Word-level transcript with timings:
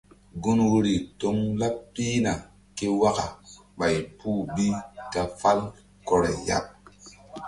Gun 0.41 0.59
wori 0.71 0.95
toŋ 1.19 1.37
laɓ 1.59 1.75
pihna 1.93 2.33
ké 2.77 2.85
waka 3.01 3.25
ɓày 3.77 3.95
puh 4.17 4.39
bi 4.53 4.65
ta 5.11 5.21
fàl 5.39 5.59
kɔray 6.07 6.37
ya. 6.47 6.57